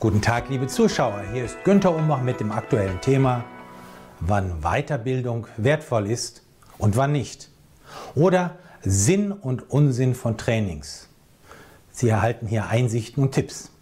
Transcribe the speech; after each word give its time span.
Guten 0.00 0.22
Tag, 0.22 0.48
liebe 0.48 0.66
Zuschauer. 0.66 1.24
Hier 1.30 1.44
ist 1.44 1.62
Günter 1.62 1.94
Umbach 1.94 2.22
mit 2.22 2.40
dem 2.40 2.52
aktuellen 2.52 3.02
Thema, 3.02 3.44
wann 4.20 4.62
Weiterbildung 4.62 5.46
wertvoll 5.58 6.10
ist 6.10 6.42
und 6.78 6.96
wann 6.96 7.12
nicht. 7.12 7.50
Oder 8.14 8.56
Sinn 8.80 9.30
und 9.30 9.70
Unsinn 9.70 10.14
von 10.14 10.38
Trainings. 10.38 11.06
Sie 11.92 12.08
erhalten 12.08 12.46
hier 12.46 12.68
Einsichten 12.68 13.22
und 13.22 13.32
Tipps. 13.32 13.72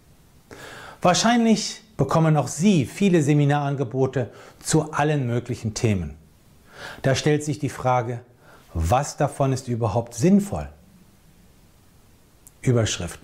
Wahrscheinlich 1.01 1.83
bekommen 1.95 2.35
auch 2.35 2.49
Sie 2.49 2.85
viele 2.85 3.23
Seminarangebote 3.23 4.29
zu 4.61 4.91
allen 4.91 5.25
möglichen 5.25 5.73
Themen. 5.73 6.17
Da 7.01 7.15
stellt 7.15 7.45
sich 7.45 7.59
die 7.59 7.69
Frage, 7.69 8.19
was 8.73 9.15
davon 9.15 9.53
ist 9.53 9.69
überhaupt 9.69 10.15
sinnvoll? 10.15 10.67
Überschrift. 12.61 13.21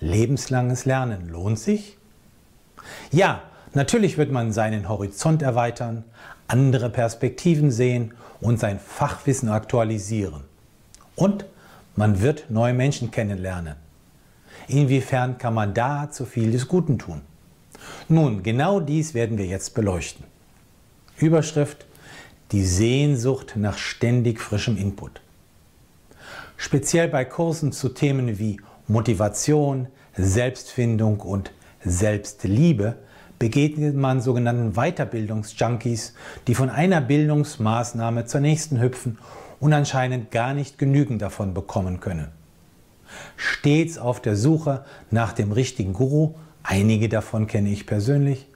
Lebenslanges 0.00 0.86
Lernen 0.86 1.28
lohnt 1.28 1.58
sich? 1.58 1.98
Ja, 3.12 3.42
natürlich 3.74 4.16
wird 4.16 4.32
man 4.32 4.52
seinen 4.52 4.88
Horizont 4.88 5.42
erweitern, 5.42 6.02
andere 6.48 6.88
Perspektiven 6.88 7.70
sehen 7.70 8.14
und 8.40 8.58
sein 8.58 8.80
Fachwissen 8.80 9.50
aktualisieren. 9.50 10.44
Und 11.14 11.44
man 11.94 12.22
wird 12.22 12.46
neue 12.48 12.72
Menschen 12.72 13.10
kennenlernen. 13.10 13.76
Inwiefern 14.66 15.36
kann 15.36 15.52
man 15.52 15.74
da 15.74 16.10
zu 16.10 16.24
viel 16.24 16.52
des 16.52 16.68
Guten 16.68 16.98
tun? 16.98 17.20
Nun, 18.08 18.42
genau 18.42 18.80
dies 18.80 19.12
werden 19.12 19.36
wir 19.36 19.44
jetzt 19.44 19.74
beleuchten. 19.74 20.24
Überschrift 21.18 21.84
Die 22.52 22.64
Sehnsucht 22.64 23.54
nach 23.56 23.76
ständig 23.76 24.40
frischem 24.40 24.78
Input. 24.78 25.20
Speziell 26.56 27.08
bei 27.08 27.26
Kursen 27.26 27.72
zu 27.72 27.90
Themen 27.90 28.38
wie 28.38 28.58
Motivation, 28.88 29.88
Selbstfindung 30.16 31.20
und 31.20 31.52
Selbstliebe 31.84 32.96
begegnet 33.42 33.96
man 33.96 34.20
sogenannten 34.20 34.74
Weiterbildungsjunkies, 34.74 36.14
die 36.46 36.54
von 36.54 36.70
einer 36.70 37.00
Bildungsmaßnahme 37.00 38.24
zur 38.24 38.40
nächsten 38.40 38.80
hüpfen 38.80 39.18
und 39.58 39.72
anscheinend 39.72 40.30
gar 40.30 40.54
nicht 40.54 40.78
genügend 40.78 41.22
davon 41.22 41.52
bekommen 41.52 41.98
können. 41.98 42.28
Stets 43.34 43.98
auf 43.98 44.22
der 44.22 44.36
Suche 44.36 44.84
nach 45.10 45.32
dem 45.32 45.50
richtigen 45.50 45.92
Guru, 45.92 46.34
einige 46.62 47.08
davon 47.08 47.48
kenne 47.48 47.70
ich 47.70 47.84
persönlich, 47.84 48.46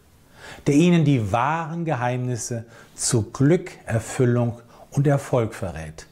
der 0.69 0.77
ihnen 0.77 1.05
die 1.05 1.33
wahren 1.33 1.85
Geheimnisse 1.85 2.65
zu 2.95 3.33
Glück, 3.33 3.73
Erfüllung 3.87 4.61
und 4.93 5.09
Erfolg 5.09 5.57
verrät. 5.57 6.07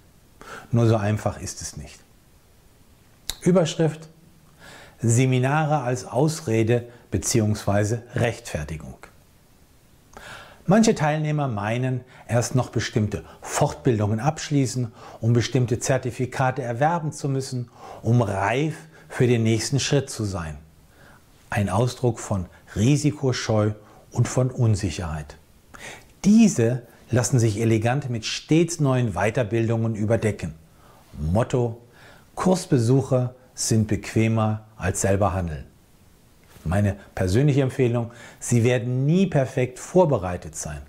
Nur 0.73 0.89
so 0.89 0.97
einfach 0.97 1.41
ist 1.41 1.63
es 1.63 1.77
nicht. 1.77 2.01
Überschrift 3.41 4.09
Seminare 5.01 5.83
als 5.83 6.07
Ausrede 6.07 6.89
bzw. 7.15 7.99
Rechtfertigung. 8.17 8.97
Manche 10.67 10.97
Teilnehmer 10.97 11.47
meinen, 11.47 12.01
erst 12.27 12.57
noch 12.57 12.71
bestimmte 12.71 13.23
Fortbildungen 13.41 14.19
abschließen, 14.19 14.91
um 15.21 15.33
bestimmte 15.33 15.79
Zertifikate 15.79 16.63
erwerben 16.63 17.13
zu 17.13 17.29
müssen, 17.29 17.69
um 18.03 18.21
reif 18.21 18.75
für 19.09 19.29
den 19.29 19.45
nächsten 19.45 19.79
Schritt 19.79 20.11
zu 20.11 20.25
sein. 20.25 20.59
Ein 21.51 21.69
Ausdruck 21.69 22.19
von 22.19 22.47
Risikoscheu 22.75 23.71
und 24.11 24.27
von 24.27 24.51
Unsicherheit. 24.51 25.37
Diese 26.25 26.83
lassen 27.11 27.39
sich 27.39 27.61
elegant 27.61 28.11
mit 28.11 28.25
stets 28.25 28.81
neuen 28.81 29.13
Weiterbildungen 29.13 29.95
überdecken. 29.95 30.55
Motto: 31.17 31.81
Kursbesucher 32.35 33.37
sind 33.55 33.87
bequemer 33.87 34.65
als 34.77 35.03
selber 35.03 35.33
handeln. 35.33 35.67
Meine 36.65 36.97
persönliche 37.15 37.63
Empfehlung, 37.63 38.11
Sie 38.39 38.65
werden 38.65 39.07
nie 39.07 39.27
perfekt 39.27 39.79
vorbereitet 39.79 40.57
sein. 40.57 40.81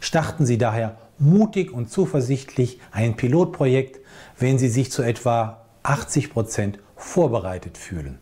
Starten 0.00 0.46
Sie 0.46 0.58
daher 0.58 0.96
mutig 1.18 1.72
und 1.72 1.90
zuversichtlich 1.90 2.80
ein 2.90 3.16
Pilotprojekt, 3.16 4.00
wenn 4.38 4.58
Sie 4.58 4.68
sich 4.68 4.90
zu 4.90 5.02
etwa 5.02 5.62
80 5.82 6.30
Prozent 6.30 6.78
vorbereitet 6.96 7.78
fühlen. 7.78 8.18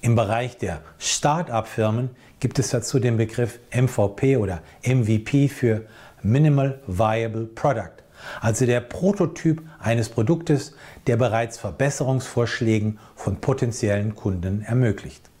Im 0.00 0.14
Bereich 0.14 0.58
der 0.58 0.80
Start-up-Firmen 0.98 2.10
gibt 2.40 2.58
es 2.58 2.70
dazu 2.70 2.98
den 2.98 3.16
Begriff 3.16 3.60
MVP 3.72 4.36
oder 4.36 4.62
MVP 4.84 5.48
für 5.48 5.86
Minimal 6.22 6.80
Viable 6.86 7.46
Product 7.46 8.02
also 8.40 8.66
der 8.66 8.80
Prototyp 8.80 9.62
eines 9.78 10.08
Produktes, 10.08 10.74
der 11.06 11.16
bereits 11.16 11.58
Verbesserungsvorschlägen 11.58 12.98
von 13.14 13.36
potenziellen 13.40 14.14
Kunden 14.14 14.62
ermöglicht. 14.62 15.31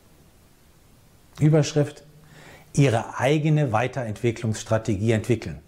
Überschrift 1.40 2.04
Ihre 2.74 3.18
eigene 3.18 3.72
Weiterentwicklungsstrategie 3.72 5.12
entwickeln. 5.12 5.58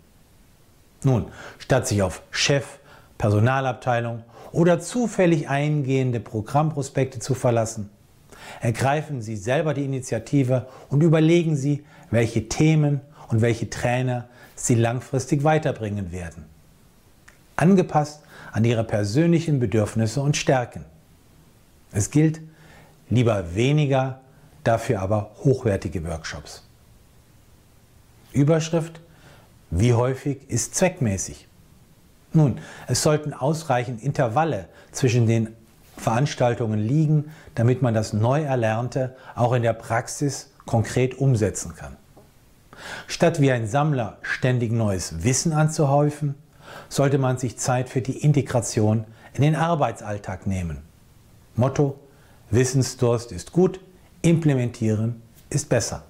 Nun, 1.02 1.26
statt 1.58 1.86
sich 1.86 2.02
auf 2.02 2.22
Chef, 2.30 2.64
Personalabteilung 3.18 4.22
oder 4.52 4.80
zufällig 4.80 5.48
eingehende 5.48 6.20
Programmprospekte 6.20 7.18
zu 7.18 7.34
verlassen, 7.34 7.90
ergreifen 8.60 9.20
Sie 9.20 9.36
selber 9.36 9.74
die 9.74 9.84
Initiative 9.84 10.66
und 10.88 11.02
überlegen 11.02 11.56
Sie, 11.56 11.84
welche 12.10 12.48
Themen 12.48 13.00
und 13.28 13.42
welche 13.42 13.68
Trainer 13.68 14.28
Sie 14.54 14.74
langfristig 14.74 15.44
weiterbringen 15.44 16.10
werden 16.12 16.46
angepasst 17.56 18.22
an 18.52 18.64
ihre 18.64 18.84
persönlichen 18.84 19.58
Bedürfnisse 19.58 20.20
und 20.20 20.36
Stärken. 20.36 20.84
Es 21.92 22.10
gilt 22.10 22.40
lieber 23.10 23.54
weniger, 23.54 24.20
dafür 24.64 25.00
aber 25.00 25.30
hochwertige 25.44 26.04
Workshops. 26.04 26.62
Überschrift 28.32 29.00
Wie 29.70 29.94
häufig 29.94 30.48
ist 30.48 30.74
zweckmäßig? 30.74 31.48
Nun, 32.32 32.58
es 32.88 33.02
sollten 33.02 33.32
ausreichend 33.32 34.02
Intervalle 34.02 34.68
zwischen 34.90 35.26
den 35.26 35.54
Veranstaltungen 35.96 36.80
liegen, 36.80 37.30
damit 37.54 37.80
man 37.80 37.94
das 37.94 38.12
Neuerlernte 38.12 39.16
auch 39.36 39.52
in 39.52 39.62
der 39.62 39.72
Praxis 39.72 40.50
konkret 40.66 41.18
umsetzen 41.18 41.76
kann. 41.76 41.96
Statt 43.06 43.40
wie 43.40 43.52
ein 43.52 43.68
Sammler 43.68 44.18
ständig 44.22 44.72
neues 44.72 45.22
Wissen 45.22 45.52
anzuhäufen, 45.52 46.34
sollte 46.88 47.18
man 47.18 47.38
sich 47.38 47.56
Zeit 47.58 47.88
für 47.88 48.02
die 48.02 48.18
Integration 48.18 49.04
in 49.34 49.42
den 49.42 49.54
Arbeitsalltag 49.54 50.46
nehmen. 50.46 50.82
Motto, 51.54 51.98
Wissensdurst 52.50 53.32
ist 53.32 53.52
gut, 53.52 53.80
implementieren 54.24 55.20
ist 55.50 55.68
besser. 55.68 56.04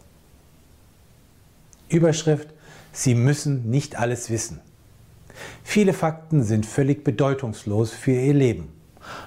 Überschrift, 1.88 2.48
Sie 2.92 3.16
müssen 3.16 3.68
nicht 3.70 3.96
alles 3.96 4.30
wissen. 4.30 4.60
Viele 5.64 5.92
Fakten 5.92 6.44
sind 6.44 6.64
völlig 6.64 7.02
bedeutungslos 7.02 7.90
für 7.90 8.12
Ihr 8.12 8.34
Leben. 8.34 8.72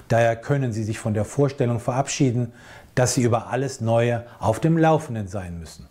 Daher 0.07 0.37
können 0.37 0.71
Sie 0.71 0.85
sich 0.85 0.99
von 0.99 1.13
der 1.13 1.25
Vorstellung 1.25 1.81
verabschieden, 1.81 2.53
dass 2.95 3.13
Sie 3.13 3.23
über 3.23 3.47
alles 3.47 3.81
Neue 3.81 4.25
auf 4.39 4.61
dem 4.61 4.77
Laufenden 4.77 5.27
sein 5.27 5.59
müssen. 5.59 5.87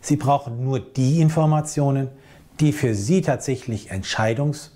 Sie 0.00 0.16
brauchen 0.16 0.62
nur 0.64 0.78
die 0.78 1.20
Informationen, 1.20 2.08
die 2.60 2.72
für 2.72 2.94
Sie 2.94 3.22
tatsächlich 3.22 3.90
entscheidungs- 3.90 4.70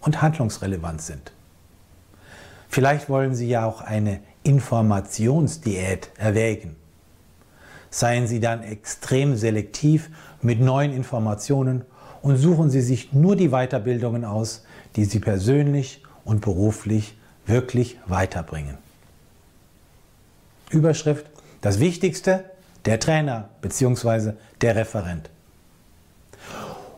und 0.00 0.20
handlungsrelevant 0.20 1.00
sind. 1.00 1.32
Vielleicht 2.68 3.08
wollen 3.08 3.36
Sie 3.36 3.48
ja 3.48 3.64
auch 3.64 3.82
eine 3.82 4.20
Informationsdiät 4.44 6.10
erwägen. 6.16 6.76
Seien 7.90 8.26
Sie 8.26 8.40
dann 8.40 8.62
extrem 8.62 9.36
selektiv 9.36 10.10
mit 10.42 10.60
neuen 10.60 10.92
Informationen 10.92 11.84
und 12.22 12.36
suchen 12.36 12.70
Sie 12.70 12.80
sich 12.80 13.12
nur 13.12 13.36
die 13.36 13.48
Weiterbildungen 13.48 14.24
aus, 14.24 14.64
die 14.96 15.04
Sie 15.04 15.18
persönlich 15.18 16.02
und 16.24 16.40
beruflich 16.40 17.16
wirklich 17.46 17.98
weiterbringen. 18.06 18.78
Überschrift 20.70 21.26
Das 21.60 21.80
Wichtigste, 21.80 22.44
der 22.84 23.00
Trainer 23.00 23.48
bzw. 23.62 24.32
der 24.60 24.76
Referent. 24.76 25.30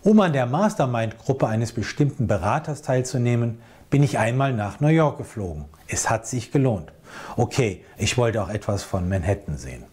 Um 0.02 0.20
an 0.20 0.32
der 0.32 0.46
Mastermind-Gruppe 0.46 1.46
eines 1.46 1.72
bestimmten 1.72 2.26
Beraters 2.26 2.82
teilzunehmen, 2.82 3.58
bin 3.90 4.02
ich 4.02 4.18
einmal 4.18 4.52
nach 4.52 4.80
New 4.80 4.88
York 4.88 5.18
geflogen. 5.18 5.64
Es 5.88 6.10
hat 6.10 6.26
sich 6.26 6.50
gelohnt. 6.52 6.92
Okay, 7.36 7.84
ich 7.96 8.16
wollte 8.16 8.42
auch 8.42 8.48
etwas 8.48 8.82
von 8.82 9.08
Manhattan 9.08 9.56
sehen. 9.56 9.84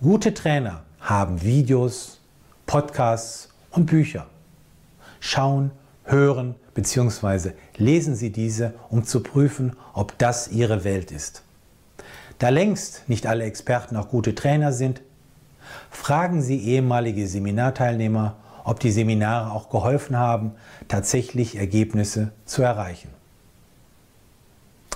Gute 0.00 0.34
Trainer 0.34 0.82
haben 1.00 1.42
Videos, 1.42 2.20
Podcasts 2.66 3.50
und 3.70 3.86
Bücher. 3.86 4.26
Schauen, 5.20 5.70
hören 6.04 6.54
bzw. 6.74 7.52
lesen 7.76 8.14
Sie 8.14 8.30
diese, 8.30 8.74
um 8.90 9.04
zu 9.04 9.22
prüfen, 9.22 9.76
ob 9.92 10.18
das 10.18 10.48
Ihre 10.48 10.84
Welt 10.84 11.10
ist. 11.10 11.42
Da 12.38 12.50
längst 12.50 13.08
nicht 13.08 13.26
alle 13.26 13.44
Experten 13.44 13.96
auch 13.96 14.08
gute 14.08 14.34
Trainer 14.34 14.72
sind, 14.72 15.00
Fragen 15.90 16.42
Sie 16.42 16.58
ehemalige 16.58 17.26
Seminarteilnehmer, 17.26 18.36
ob 18.64 18.80
die 18.80 18.90
Seminare 18.90 19.52
auch 19.52 19.70
geholfen 19.70 20.16
haben, 20.16 20.52
tatsächlich 20.88 21.56
Ergebnisse 21.56 22.32
zu 22.44 22.62
erreichen. 22.62 23.10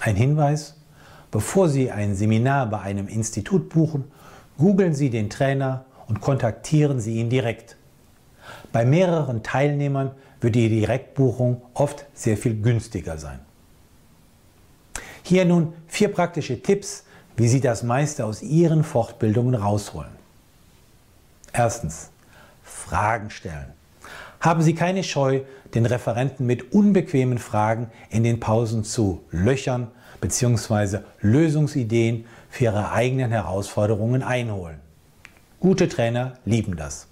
Ein 0.00 0.16
Hinweis, 0.16 0.80
Bevor 1.30 1.68
Sie 1.68 1.90
ein 1.90 2.16
Seminar 2.16 2.66
bei 2.66 2.80
einem 2.80 3.06
Institut 3.06 3.68
buchen, 3.68 4.10
googeln 4.58 4.94
Sie 4.94 5.10
den 5.10 5.30
Trainer 5.30 5.84
und 6.08 6.20
kontaktieren 6.20 7.00
Sie 7.00 7.16
ihn 7.16 7.30
direkt. 7.30 7.76
Bei 8.72 8.84
mehreren 8.84 9.42
Teilnehmern 9.42 10.10
wird 10.40 10.56
die 10.56 10.68
Direktbuchung 10.68 11.62
oft 11.74 12.06
sehr 12.14 12.36
viel 12.36 12.60
günstiger 12.60 13.16
sein. 13.16 13.38
Hier 15.22 15.44
nun 15.44 15.72
vier 15.86 16.08
praktische 16.08 16.60
Tipps, 16.60 17.04
wie 17.36 17.46
Sie 17.46 17.60
das 17.60 17.84
meiste 17.84 18.24
aus 18.24 18.42
Ihren 18.42 18.82
Fortbildungen 18.82 19.54
rausholen. 19.54 20.10
Erstens. 21.52 22.10
Fragen 22.62 23.30
stellen. 23.30 23.72
Haben 24.40 24.62
Sie 24.62 24.74
keine 24.74 25.04
Scheu, 25.04 25.42
den 25.74 25.86
Referenten 25.86 26.46
mit 26.46 26.72
unbequemen 26.72 27.38
Fragen 27.38 27.90
in 28.08 28.24
den 28.24 28.40
Pausen 28.40 28.84
zu 28.84 29.20
löchern 29.30 29.88
bzw. 30.20 31.00
Lösungsideen 31.20 32.24
für 32.48 32.64
Ihre 32.64 32.90
eigenen 32.92 33.30
Herausforderungen 33.30 34.22
einholen. 34.22 34.80
Gute 35.60 35.88
Trainer 35.88 36.38
lieben 36.46 36.76
das. 36.76 37.06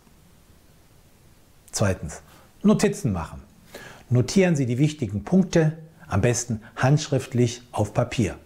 Zweitens. 1.71 2.23
Notizen 2.63 3.13
machen. 3.13 3.43
Notieren 4.11 4.57
Sie 4.57 4.67
die 4.67 4.79
wichtigen 4.79 5.23
Punkte, 5.23 5.79
am 6.09 6.23
besten 6.23 6.63
handschriftlich 6.77 7.63
auf 7.71 7.95
Papier. 7.95 8.37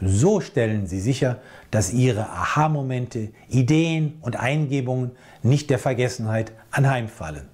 So 0.00 0.40
stellen 0.40 0.86
Sie 0.86 1.00
sicher, 1.00 1.38
dass 1.70 1.92
Ihre 1.92 2.28
Aha-Momente, 2.28 3.30
Ideen 3.48 4.18
und 4.22 4.36
Eingebungen 4.36 5.12
nicht 5.42 5.70
der 5.70 5.78
Vergessenheit 5.78 6.52
anheimfallen. 6.70 7.48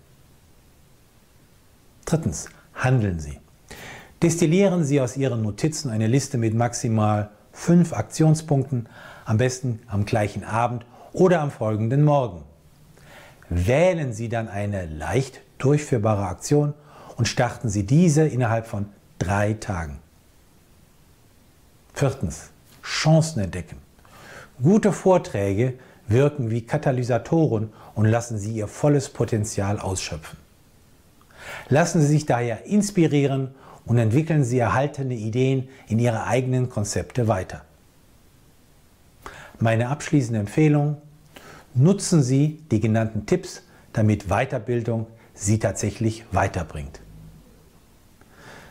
Drittens, 2.04 2.48
handeln 2.74 3.18
Sie. 3.18 3.38
Destillieren 4.22 4.84
Sie 4.84 5.00
aus 5.00 5.16
Ihren 5.16 5.42
Notizen 5.42 5.90
eine 5.90 6.06
Liste 6.06 6.36
mit 6.36 6.54
maximal 6.54 7.30
fünf 7.52 7.92
Aktionspunkten, 7.92 8.88
am 9.24 9.38
besten 9.38 9.80
am 9.86 10.04
gleichen 10.04 10.44
Abend 10.44 10.84
oder 11.12 11.40
am 11.40 11.50
folgenden 11.50 12.04
Morgen. 12.04 12.42
Wählen 13.48 14.12
Sie 14.12 14.28
dann 14.28 14.48
eine 14.48 14.86
leicht 14.86 15.40
durchführbare 15.58 16.26
Aktion 16.26 16.74
und 17.16 17.26
starten 17.26 17.68
Sie 17.68 17.84
diese 17.84 18.26
innerhalb 18.26 18.66
von 18.66 18.86
drei 19.18 19.54
Tagen. 19.54 20.00
Viertens, 21.94 22.50
Chancen 22.82 23.40
entdecken. 23.40 23.76
Gute 24.60 24.92
Vorträge 24.92 25.74
wirken 26.08 26.50
wie 26.50 26.62
Katalysatoren 26.62 27.72
und 27.94 28.06
lassen 28.06 28.36
Sie 28.36 28.52
Ihr 28.52 28.66
volles 28.66 29.08
Potenzial 29.08 29.78
ausschöpfen. 29.78 30.36
Lassen 31.68 32.00
Sie 32.00 32.08
sich 32.08 32.26
daher 32.26 32.66
inspirieren 32.66 33.54
und 33.86 33.98
entwickeln 33.98 34.42
Sie 34.42 34.58
erhaltene 34.58 35.14
Ideen 35.14 35.68
in 35.86 36.00
Ihre 36.00 36.24
eigenen 36.26 36.68
Konzepte 36.68 37.28
weiter. 37.28 37.62
Meine 39.60 39.88
abschließende 39.88 40.40
Empfehlung, 40.40 40.96
nutzen 41.74 42.22
Sie 42.24 42.60
die 42.72 42.80
genannten 42.80 43.24
Tipps, 43.26 43.62
damit 43.92 44.28
Weiterbildung 44.28 45.06
Sie 45.32 45.60
tatsächlich 45.60 46.24
weiterbringt. 46.32 47.00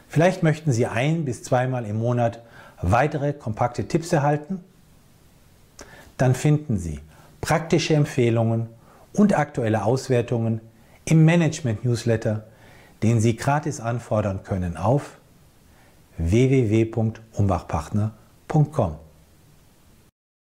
Vielleicht 0.09 0.43
möchten 0.43 0.73
Sie 0.73 0.87
ein 0.87 1.23
bis 1.23 1.41
zweimal 1.41 1.85
im 1.85 1.97
Monat 1.97 2.41
weitere 2.83 3.33
kompakte 3.33 3.87
Tipps 3.87 4.13
erhalten? 4.13 4.63
Dann 6.17 6.35
finden 6.35 6.77
Sie 6.77 6.99
praktische 7.41 7.95
Empfehlungen 7.95 8.67
und 9.13 9.35
aktuelle 9.37 9.83
Auswertungen 9.83 10.61
im 11.05 11.25
Management-Newsletter, 11.25 12.45
den 13.01 13.19
Sie 13.19 13.35
gratis 13.35 13.79
anfordern 13.79 14.43
können 14.43 14.77
auf 14.77 15.17
www.umbachpartner.com. 16.17 19.02